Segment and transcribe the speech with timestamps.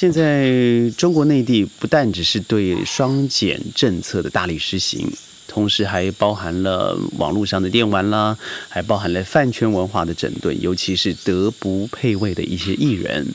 [0.00, 0.48] 现在
[0.96, 5.06] 中国内地不但只是对双减政策的大力实行，
[5.46, 8.34] 同时还包含了网络上的电玩啦，
[8.70, 13.26] 还包含了饭圈文化的整顿，尤其是德不配位的一些艺人。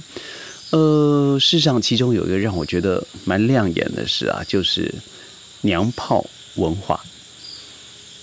[0.72, 4.92] 呃，事实上，其中有一个让我觉得蛮亮眼的事啊，就是
[5.62, 6.26] 娘炮
[6.56, 7.00] 文化。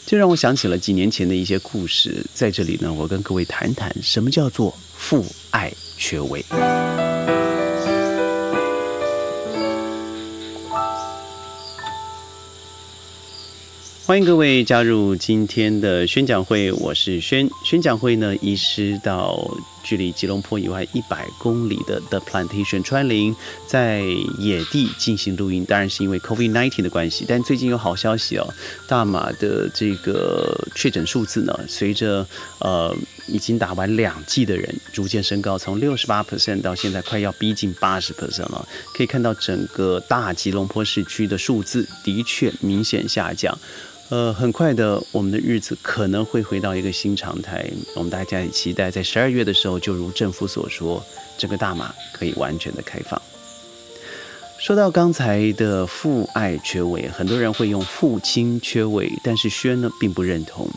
[0.05, 6.45] 这让我想起了几年前的一些故事，在这里呢，我跟各位谈谈什么叫做父爱缺位。
[14.05, 17.49] 欢迎各位加入今天的宣讲会，我是宣。
[17.65, 19.49] 宣讲会呢，移师到
[19.85, 23.33] 距离吉隆坡以外一百公里的 The Plantation 川林，
[23.65, 24.03] 在
[24.41, 25.65] 野地进行录音。
[25.65, 28.55] 当然是因为 COVID-19 的关系，但最近有好消息哦，
[28.89, 32.27] 大马的这个确诊数字呢，随着
[32.59, 32.93] 呃
[33.27, 38.69] 已经打完两剂的人逐渐升高，从六十八 percent 到现在快要逼近八十 percent 了。
[38.95, 43.57] 可以看到整个大吉隆坡市区的数字的确明显下降。
[44.09, 47.67] 呃，很快的，我们的日子可能会回到一个新常态。
[47.95, 51.03] 我们大家也期待，在十二月的时候，就如政府所说，
[51.39, 53.21] 整个大马可以完全的开放。
[54.59, 60.71] 说到刚才的父爱缺位，很多人会用父亲缺位，但是轩呢并不认同。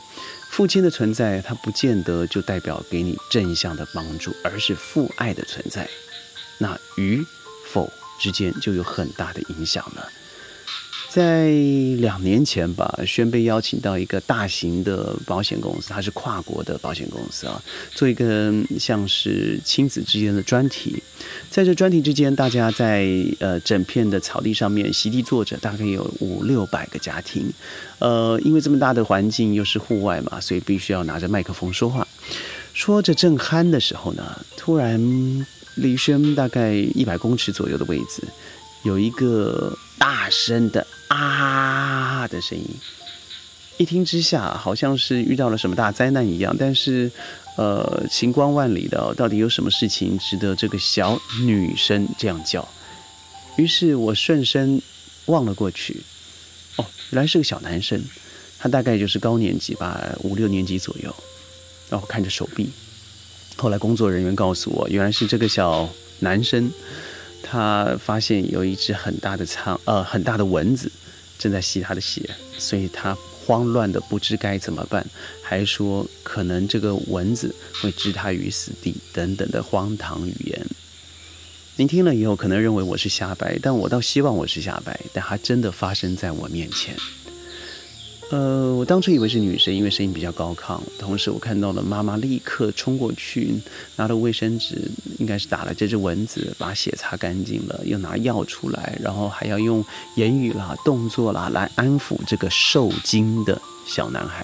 [0.55, 5.85] 父亲的存在，它不见得就代表给你正向的帮助，而是父爱的存在，
[6.57, 7.21] 那与
[7.65, 10.09] 否之间就有很大的影响了。
[11.15, 11.47] 在
[11.99, 17.63] 两年前吧，宣被邀请到一个大型的保险公司，它是跨国的保险公司啊，
[17.93, 21.01] 做一个像是亲子之间的专题。
[21.49, 23.07] 在这专题之间，大家在
[23.39, 27.49] 呃整片的草地上面席地坐着，大概有五六百个家庭。
[27.99, 32.05] 呃，因为这么大的环境又是户外嘛，所以必须要拿着麦克风说话。
[32.73, 34.99] 说着正酣的时候呢，突然
[35.75, 38.21] 离轩大概一百公尺左右的位置，
[38.85, 40.87] 有一个大声的。
[41.07, 42.65] 啊的声音，
[43.77, 46.53] 一听之下，好像是遇到了什么大灾难一样。
[46.59, 47.09] 但是，
[47.55, 52.67] 呃，晴光万里的，到底有什么事情值得这个小女生这样叫？
[53.55, 54.81] 于是我顺身
[55.27, 56.01] 望了过去，
[56.77, 58.03] 哦，原来是个小男生，
[58.57, 61.15] 他大概就是高年级吧，五六年级左右。
[61.91, 62.71] 然后看着手臂，
[63.55, 65.87] 后来工作人员告诉我，原来是这个小
[66.19, 66.71] 男生。
[67.55, 70.91] 他发现有一只很大的苍呃很大的蚊子
[71.39, 75.05] 正在吸他的血，所以他慌乱的不知该怎么办，
[75.41, 80.67] 还说可能这个蚊子会置他于死地等等的荒唐语言。
[81.77, 86.93] 您听了以后可能认为我是瞎掰，但我倒希望我是瞎掰，但它真的发生在我面前。
[88.31, 90.79] 呃，我当初以为是女生，因为声音比较高亢。
[90.97, 93.53] 同时，我看到了妈妈立刻冲过去，
[93.97, 104.43] 拿了卫生纸，应该是打了这只蚊子，把血擦干净了，又拿药出来，然后还要用言语啦、动作啦来安抚这个受惊的小男孩。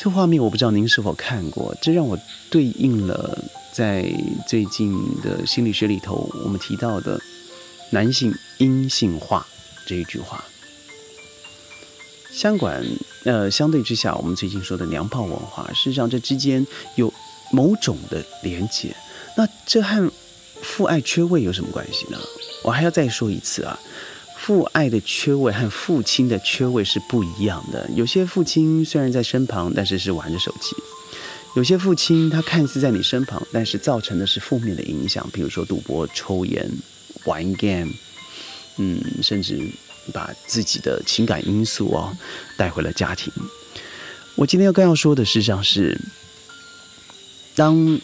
[0.00, 2.18] 这画面我不知道您是否看过，这让我
[2.50, 3.38] 对应了
[3.72, 4.10] 在
[4.46, 7.20] 最近的心理学里头我们提到的
[7.90, 9.46] 男性阴性化
[9.86, 10.42] 这一句话。
[12.30, 12.84] 相管，
[13.24, 16.64] 呃，相对之下，我们最近说的娘炮文化，事实上这之间
[16.96, 17.12] 有
[17.50, 18.94] 某种的连结。
[19.36, 20.10] 那这和
[20.62, 22.18] 父爱缺位有什么关系呢？
[22.62, 23.78] 我还要再说一次啊，
[24.36, 27.88] 父爱的缺位和父亲的缺位是不一样的。
[27.94, 30.76] 有些父亲虽然在身旁，但是是玩着手机；
[31.56, 36.70] 有些父亲他看似在你身旁，但是造成的是负面的影响，比如说赌博、抽烟、
[37.24, 37.92] 玩 game，
[38.76, 39.58] 嗯，甚至。
[40.12, 42.16] 把自己的情感因素哦
[42.56, 43.32] 带回了家庭。
[44.34, 45.98] 我今天要刚要说的事实上是，
[47.54, 48.00] 当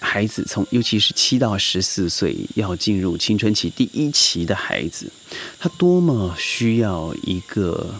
[0.00, 5.10] 孩子从尤其是七到十四岁要进入青春期第一期的孩子，
[5.58, 7.94] 他多么需要一个。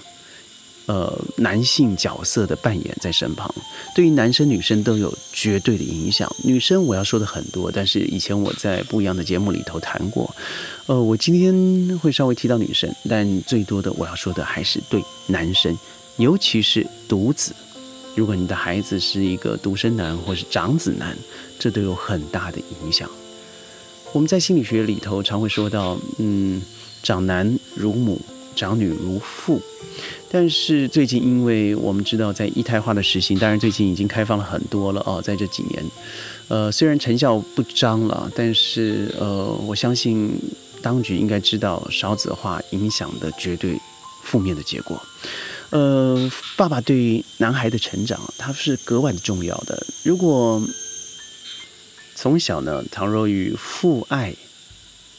[0.89, 3.55] 呃，男性角色的扮演在身旁，
[3.95, 6.27] 对于男生女生都有绝对的影响。
[6.43, 10.35] 女生我要说的很多，但是以前我在不一样的节目里头谈过。
[10.89, 15.77] 呃，我今天会稍微提到女生，但最多的我要说的还是对男生，
[16.17, 17.55] 尤其是独子。
[18.17, 21.15] 如果你的孩子是一个独生男或是长子男，
[21.59, 23.07] 这都有很大的影响。
[24.15, 26.63] 我们在心理学里头常会说到，嗯，
[27.03, 28.19] 长男如母。
[28.57, 29.63] 长女如父，
[30.29, 35.85] 但是最近因为我们知道在一胎化的实行，当然最近已经开放了很多了哦，在这几年，
[36.49, 40.33] 呃，虽然成效不彰了，但是呃，我相信
[40.83, 43.81] 当局应该知道少子化影响的绝对
[44.23, 45.01] 负面的结果。
[45.71, 49.87] 呃，爸爸对于男孩的成长，他是格外的重要的。
[50.05, 50.63] 如果
[52.15, 54.35] 从小呢，倘若与父爱。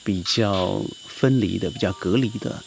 [0.01, 2.63] 比较分离的、比较隔离的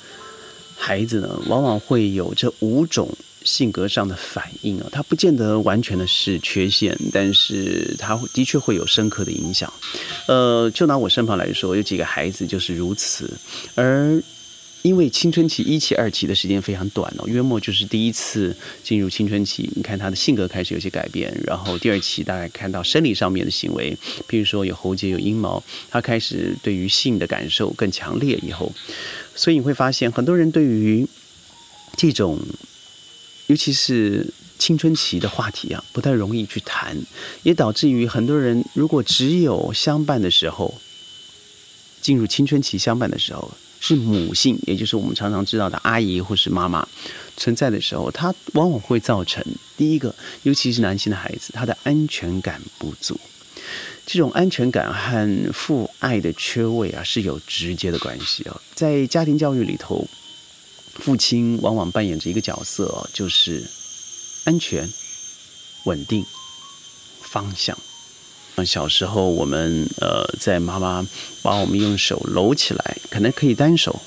[0.77, 3.09] 孩子呢，往往会有这五种
[3.45, 4.87] 性格上的反应啊。
[4.93, 9.73] 他不见得完全的是缺陷，但是他的确会有深刻的影响。
[10.27, 13.31] 呃，就拿我身旁来说，有几个孩子就是如此，
[13.75, 14.23] 而。
[14.83, 18.53] 因为青春期一期、二期的时间非常短哦，约莫就是第一次
[18.83, 23.97] 进入青春期，你看他的性格开始有些改变，然后第二期大概看到生理上面的行为，
[24.29, 28.73] 譬如说有喉结、有阴毛，他开始对于性的感受更强烈以后，
[29.37, 31.07] 所以你会发现很多人对于
[31.97, 32.41] 这种，
[33.53, 34.27] 尤其是
[34.59, 36.97] 青春期的话题啊，不太容易去谈，
[37.43, 40.81] 也导致于很多人如果只有相伴的时候，
[42.01, 43.53] 进入青春期相伴的时候。
[43.85, 46.87] 是母性，也就是我们常常知道的阿姨或是妈妈
[47.37, 49.45] 存在的时候，它往往会造成
[49.77, 50.15] 第一个，
[50.45, 53.19] 尤其是男性的孩子，他的安全感不足。
[54.07, 58.61] 这种安全感和父爱的缺位啊，是有直接的关系啊。
[58.77, 60.07] 在家庭教育里头，
[60.95, 63.65] 父亲往往扮演着一个角色，就是
[64.45, 64.89] 安全、
[65.85, 66.25] 稳定、
[67.23, 67.77] 方向。
[68.65, 71.05] 小时候，我们呃，在妈妈
[71.43, 74.01] 把我们用手搂起来，可能可以单手，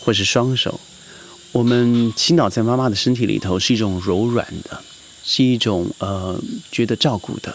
[0.00, 0.80] 或是双手。
[1.52, 4.80] 我们倾倒在妈妈的身体里头，是一种柔软的，
[5.24, 6.40] 是一种呃
[6.70, 7.54] 觉得照顾的。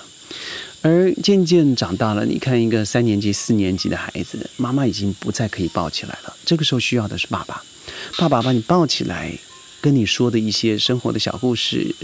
[0.81, 6.35] 而渐渐长大了，你看一个三年级、四年级的孩子，妈妈已经不再可以抱起来了。
[6.45, 7.63] 这个时候需要的是爸爸，
[8.17, 9.37] 爸爸把你抱起来，
[9.81, 11.95] 跟你说的一些生活的小故事。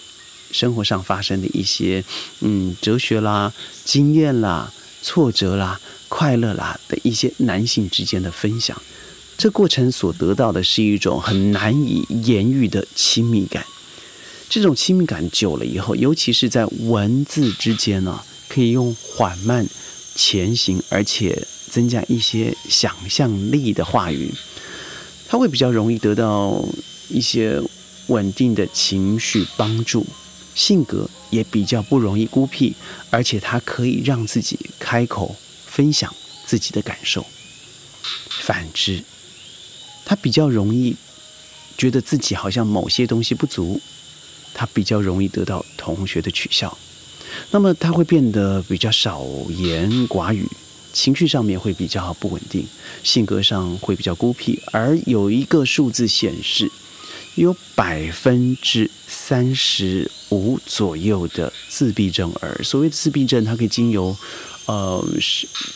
[0.51, 2.04] 生活上发生的一些，
[2.40, 3.54] 嗯，哲学啦、
[3.86, 4.74] 经验啦、
[5.04, 8.81] 挫折啦、快乐啦的一些男性之间的分享，
[9.38, 13.63] 这过程所得到的是一种很难以言喻的亲密感。
[14.50, 19.68] 这种亲密感久了以后，尤其是在文字之间呢，可以用缓慢
[20.16, 24.34] 前行，而且增加一些想象力的话语，
[25.30, 26.66] 他会比较容易得到
[27.08, 27.62] 一些
[28.08, 30.04] 稳定的情绪帮助。
[30.56, 32.74] 性格也比较不容易孤僻，
[33.12, 35.34] 而且他可以让自己开口
[35.68, 36.14] 分享
[36.46, 37.26] 自己的感受。
[38.42, 39.02] 反之，
[40.04, 40.96] 他比较容易
[41.78, 43.80] 觉得自己好像某些东西不足，
[44.54, 46.75] 他比较容易得到同学的取笑。
[47.52, 50.46] 那么他会变得比较少言寡语，
[50.94, 52.65] 情绪上面会比较不稳定，
[53.03, 54.62] 性格上会比较孤僻。
[54.71, 56.71] 而有一个数字显示。
[57.36, 64.13] 有百分之三十五左右的自闭症儿，所谓的自闭症，它可以经由
[64.65, 65.01] 呃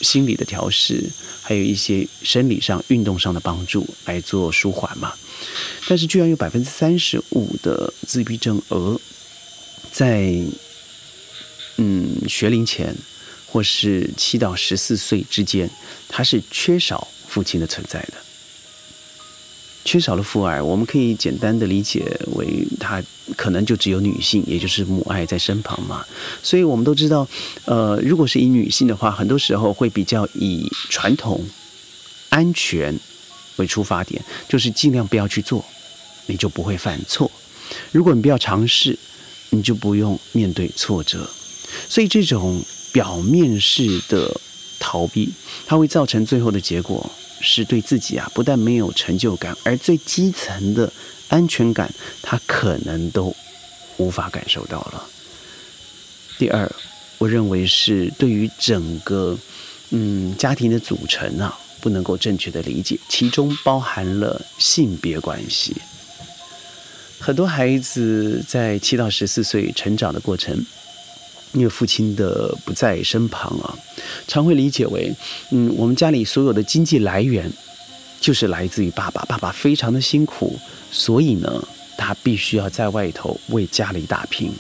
[0.01, 1.09] 心理的调试，
[1.41, 5.13] 还有一些生理上、运动上的帮助来做舒缓嘛。
[5.87, 8.99] 但是，居然有百分之三十五的自闭症儿，
[9.89, 10.35] 在
[11.77, 12.93] 嗯学龄前
[13.53, 15.69] 或是七到十四岁之间，
[16.09, 18.13] 他是缺少父亲的存在的。
[19.85, 22.03] 缺少了父爱，我们可以简单的理解
[22.33, 23.03] 为，他
[23.35, 26.03] 可能就只有女性，也就是母爱在身旁嘛。
[26.41, 27.27] 所以我们都知道，
[27.65, 31.45] 呃，如果是以女性的话，很多时候会比较以传统、
[32.29, 32.99] 安全
[33.57, 35.63] 为出发点，就是尽量不要去做，
[36.25, 37.29] 你就不会犯错。
[37.91, 38.97] 如果你不要尝试，
[39.51, 41.29] 你就不用面对挫折。
[41.87, 44.39] 所以这种表面式的
[44.79, 45.29] 逃避，
[45.65, 47.11] 它会造成最后的结果。
[47.45, 50.89] 是对自己啊，不但没有成就感，而最基层的
[51.27, 53.35] 安全感，他可能都
[53.97, 55.03] 无法感受到了。
[56.37, 56.71] 第二，
[57.17, 59.37] 我认为是对于整个
[59.89, 65.75] 嗯家庭的组成啊，不能够正确的理解，其中包含了性别关系。
[67.19, 70.65] 很多孩子在七到十四岁成长的过程。
[71.53, 73.73] 因为父亲的不在身旁啊，
[74.27, 75.13] 常会理解为，
[75.51, 77.51] 嗯，我们家里所有的经济来源
[78.19, 79.23] 就是来自于爸爸。
[79.25, 80.59] 爸爸非常的辛苦，
[80.91, 81.67] 所以呢，
[81.97, 84.51] 他必须要在外头为家里打拼。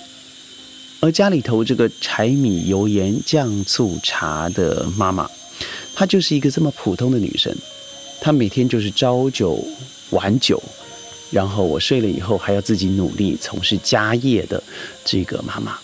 [0.99, 5.29] 而家里头这个柴米油盐酱醋茶的妈妈，
[5.93, 7.53] 她就是一个这么普通的女生，
[8.21, 9.61] 她每天就是朝九
[10.11, 10.61] 晚九，
[11.29, 14.63] 然后我睡了以后还要自己努力从事家业的
[15.03, 15.77] 这个妈妈。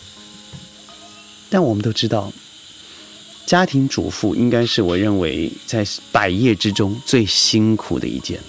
[1.50, 2.32] 但我们都知道，
[3.46, 8.40] 家庭主妇应该是我认为在百业之中最辛苦的一件。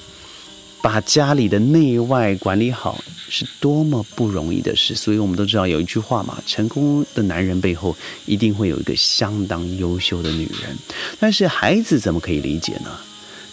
[0.83, 4.95] 把家里的内外管理好是多么不容易的事。
[4.95, 10.75] 所以我们都知道有一句话嘛：成功的男人背后一定会有一个相当优秀的女人。
[11.19, 12.99] 但是孩子怎么可以理解呢？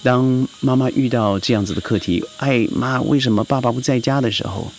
[0.03, 4.71] 当妈妈遇到这样子的课题，哎妈，为什么爸爸不在家的时候，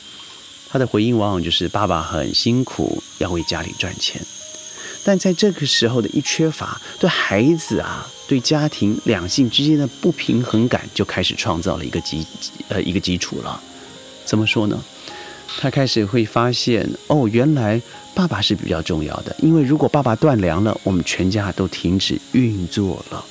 [0.70, 4.22] 他的回应往往就是爸爸很辛苦，要为家里赚钱。
[5.08, 12.26] 但在这个时候的一缺乏，对孩子啊对家庭两性之间的不平衡感就开始创造了一个基
[12.68, 13.58] 呃一个基础了。
[14.26, 14.78] 怎么说呢？
[15.58, 17.80] 他开始会发现，哦，原来
[18.14, 23.24] 爸爸是比较重要的，因为如果爸爸断粮了，我们全家都停止运作了。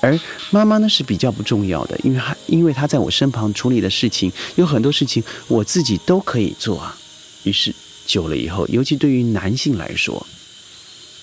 [0.00, 0.18] 而
[0.50, 6.98] 妈妈呢是比较不重要的，因为她因为她在我身旁处理的事情有很多事情我自己都可以做啊。
[7.44, 7.72] 于是
[8.04, 10.26] 久了以后，尤其对于男性来说，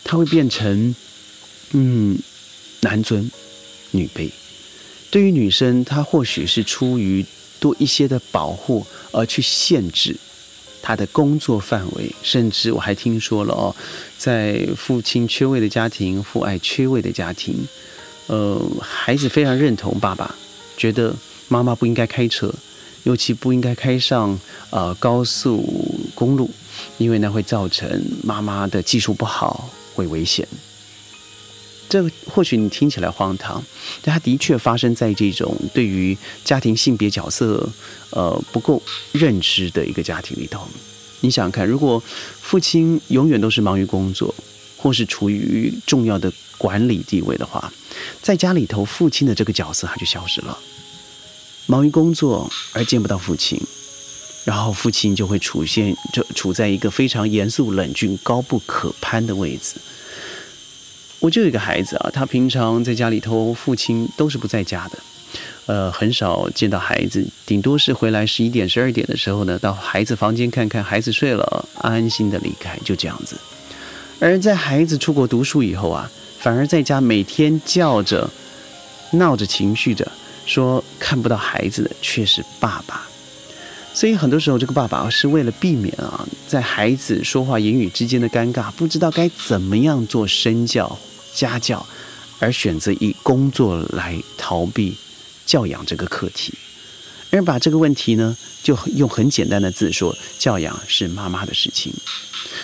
[0.03, 0.95] 他会变成
[1.71, 2.17] 嗯
[2.81, 3.29] 男尊
[3.91, 4.29] 女卑；
[5.11, 7.25] 对于女生，她或许是出于
[7.59, 10.15] 多一些的保护而去限制
[10.81, 13.75] 她的工作范围，甚至我还听说了哦，
[14.17, 17.67] 在父亲缺位的家庭、父爱缺位的家庭。
[18.27, 20.35] 呃，孩子非常认同爸爸，
[20.77, 21.15] 觉得
[21.47, 22.53] 妈妈不应该开车，
[23.03, 24.39] 尤其不应该开上
[24.69, 25.67] 呃高速
[26.13, 26.47] 公路，
[26.99, 27.89] 因为那会造成
[28.23, 29.67] 妈妈的技术不好，
[29.99, 30.47] 会危险。
[31.89, 33.63] 这或许你听起来荒唐，
[34.01, 36.15] 但它的确发生在这种对于
[36.45, 37.67] 家庭性别角色
[38.11, 40.67] 呃不够认知的一个家庭里头。
[41.21, 42.01] 你想想看，如果
[42.41, 44.33] 父亲永远都是忙于工作，
[44.77, 47.73] 或是处于重要的管理地位的话，
[48.21, 50.57] 在家里头，父亲的这个角色他就消失了，
[51.65, 53.59] 忙于工作而见不到父亲，
[54.45, 59.75] 然后父亲就会出现，就处在一个非常严肃、冷峻、高不可攀的位置。
[61.19, 64.97] 我就有一个孩子啊，他平常在家里头，父亲都是不在家的，
[65.65, 73.35] 呃，很少见到孩子，顶多是回来十一点、十二点的时候呢，到孩子房间看看孩子睡了，安心的离开，就这样子。
[74.21, 78.29] 而在孩子出国读书以后啊，反而在家每天叫着、
[79.11, 80.09] 闹着、情绪着，
[80.45, 83.08] 说看不到孩子的却是爸爸。
[83.93, 90.97] 所以很多时候，这个爸爸是为了避免啊，在孩子说话言语之间的尴尬，不知道该怎么样做身教、
[91.33, 91.85] 家教，
[92.39, 94.95] 而选择以工作来逃避
[95.45, 96.53] 教养这个课题，
[97.31, 101.91] 而把这个问题呢，就用很简单的字说：教养是妈妈的事情。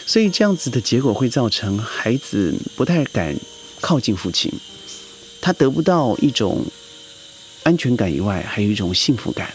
[0.05, 3.35] 所以这样子的结果会造成孩子不太敢
[3.81, 4.49] 靠近父亲，
[5.41, 6.63] 他得不到一种
[7.63, 9.51] 安全感以外，还有一种幸福感。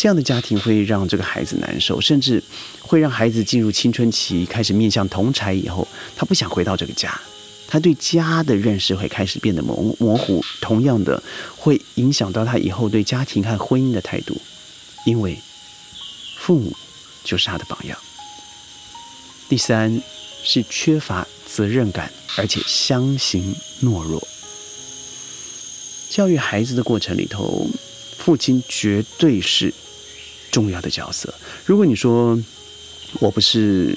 [0.00, 2.42] 这样的家庭会让这个孩子难受，甚至
[2.80, 7.20] 会让孩子进入青春期，开始面向同柴以后，他不想回到这个家，
[7.68, 10.42] 他对家的认识会开始变得模模糊。
[10.58, 11.22] 同样的，
[11.54, 14.40] 会影响到他以后对家庭和婚姻的态度，
[15.04, 15.38] 因为
[16.38, 16.74] 父母
[17.22, 17.98] 就是他的榜样。
[19.50, 20.00] 第三
[20.42, 24.26] 是缺乏责任感，而且相形懦弱。
[26.08, 27.68] 教育孩子的过程里头，
[28.16, 29.70] 父亲绝对是
[30.50, 31.32] 重要的角色。
[31.64, 32.38] 如果你说
[33.18, 33.96] 我不是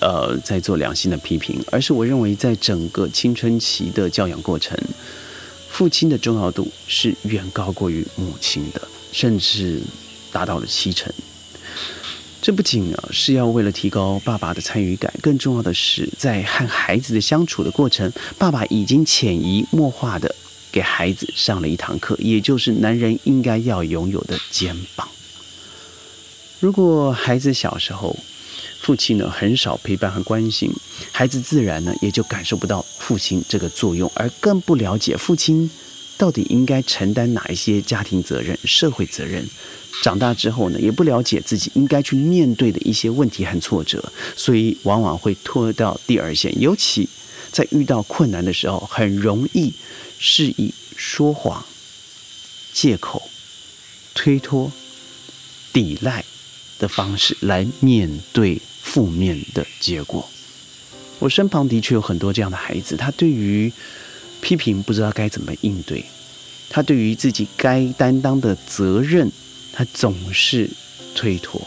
[0.00, 4.78] 呃在做良心的批评，而是我认为在整个青春期的教养过程，
[5.68, 8.80] 父亲的重要度是远高过于母亲的，
[9.12, 9.80] 甚至
[10.32, 11.12] 达到了七成。
[12.40, 20.32] 这不仅啊是要为了提高爸爸的参与感，更重要的是，在和孩子的相处的过程，爸爸已经潜移默化的
[20.70, 25.08] 给孩子上了一堂课，也就是男人应该要拥有的肩膀。
[26.60, 28.16] 如果孩子小时候，
[28.80, 30.72] 父亲呢很少陪伴和关心，
[31.12, 35.70] 孩子自然呢也就感受不到父亲这个作用，而更不了解父亲
[36.16, 39.48] 到底应该承担哪一些家庭责任、社会责任。
[40.02, 46.52] 长大之后呢，也不了解自己应该去面对的一些问题和挫折，所以往往会拖到第二线。
[46.60, 47.08] 尤其
[47.52, 49.72] 在遇到困难的时候，很容易
[50.18, 51.64] 是以说谎、
[52.72, 53.22] 借口、
[54.14, 54.70] 推脱、
[55.72, 56.24] 抵赖
[56.78, 60.28] 的方式来面对负面的结果。
[61.18, 63.72] 我身旁的确有很多这样的孩子，他对于
[64.40, 66.04] 批评不知道该怎么应对，
[66.70, 69.30] 他对于自己该担当的责任。
[69.70, 70.68] 他总是
[71.14, 71.64] 推脱，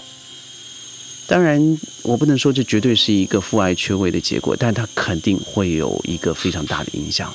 [1.27, 7.33] 当然，我不能说这绝对是一个父爱缺位的结果，但他肯定会有一个非常大的影响。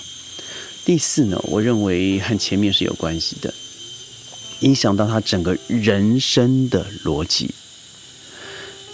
[0.85, 3.55] 第四呢，我认为和前面是有关系的，
[4.61, 7.49] 影响到他整个人生的逻辑。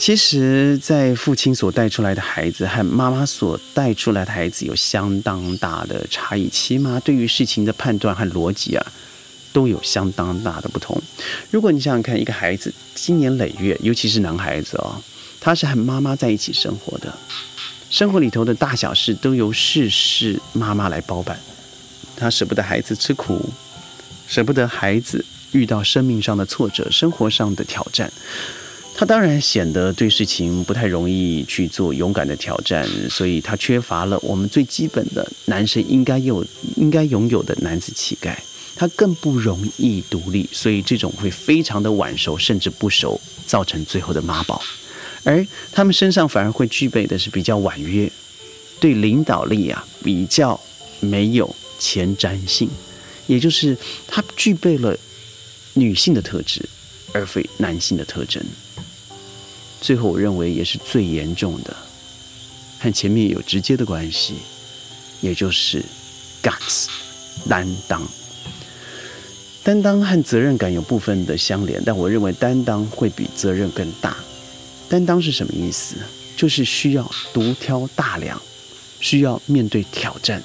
[0.02, 8.85] 其实，在父亲所带出来的孩子和妈妈所带出来的孩子有相当大的差异，起码对于事情的判断和逻辑啊。
[9.52, 11.00] 都有相当大的不同。
[11.52, 15.00] 如果你想想看，一个孩子经年累月，尤其是男孩子哦，
[15.40, 17.16] 他是和妈妈在一起生活的，
[17.88, 21.38] 生活里头的大小事都由事事妈妈来包办。
[22.16, 23.49] 他舍不得孩子吃苦，
[24.26, 28.12] 舍不得孩子遇到生命上的挫折、生活上的挑战。
[29.02, 38.40] 他当然显得对事情不太容易去做勇敢的挑战，所以他缺乏了我们最基本的男生应该有、应该拥有的男子气概。
[38.76, 44.62] 他更不容易独立，所以这种会非常的晚熟，甚至不熟，造成最后的妈宝。
[45.25, 48.09] 而他们身上反而会具备的是比较婉约，
[48.78, 50.61] 对领导力啊比较
[51.00, 52.71] 没有前瞻性，
[53.26, 54.97] 也就是他具备了
[55.75, 56.64] 女性的特质，
[57.12, 58.40] 而非男性的特征。
[59.83, 61.77] 最后，我认为也是最严重的，
[62.79, 64.37] 和前面有直接的关系，
[65.21, 65.85] 也就是
[66.41, 66.87] guts
[67.49, 68.01] 担当。
[69.65, 74.17] 担当和责任感有部分的相连，但我认为担当会比责任更大。
[74.89, 75.97] 担当是什么意思？
[76.37, 78.41] 就是需要独挑大梁，
[79.01, 80.41] 需要面对挑战，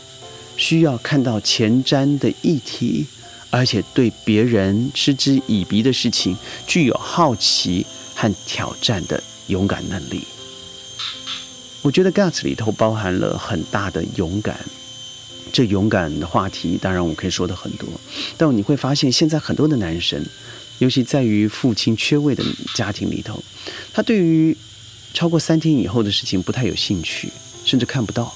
[0.55, 3.05] 需要看到前瞻的议题，
[3.51, 7.85] 而且对别人嗤之以鼻的事情具有好奇
[8.17, 10.25] 和挑战的勇敢能力。
[11.83, 14.59] 我觉得 guts 里头包含了很大的勇敢。
[15.53, 17.87] 这勇敢的话题，当然我可以说的很多，
[18.35, 20.25] 但你会发现现在很多的男生。
[20.79, 22.43] 尤其在于父亲缺位的
[22.75, 23.41] 家庭里头，
[23.93, 24.55] 他对于
[25.13, 27.31] 超过三天以后的事情不太有兴趣，
[27.63, 28.35] 甚至看不到。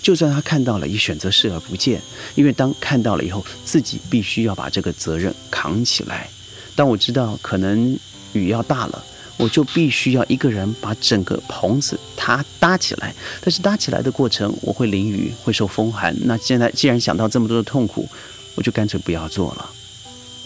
[0.00, 2.00] 就算他看到了，也选择视而不见，
[2.34, 6.28] 因为当看到了以后，自己必须要把这个责任扛起来。
[6.74, 7.98] 但我知道可能
[8.32, 9.04] 雨要大了，
[9.36, 13.14] 我就必须要一个人把整个棚子它搭起来。
[13.40, 16.16] 但是搭起来的过程，我会淋雨，会受风寒。
[16.22, 18.08] 那现在既然想到这么多的痛苦，
[18.54, 19.70] 我就干脆不要做了。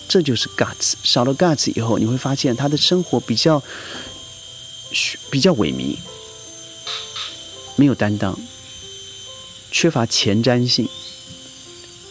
[0.08, 3.62] 这就是 guts，少了 guts 以后，你会发现他的生活比较
[5.30, 5.96] 比较萎靡，
[7.76, 8.36] 没有担当，
[9.70, 10.88] 缺乏前瞻性，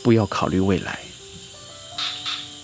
[0.01, 0.99] 不要考虑未来。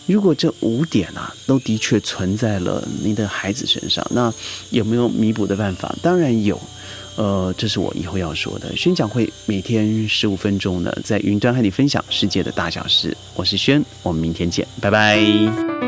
[0.06, 4.34] 如果这五点啊都的确存在了您的孩子身上，那
[4.70, 5.96] 有没有弥补的办法？
[6.02, 6.60] 当然有。
[7.18, 8.76] 呃，这是我以后要说的。
[8.76, 13.16] 宣讲会每天十五分钟呢，在云端和你分享世界的大小事。
[13.36, 15.85] 我是轩，我们明天见，拜拜。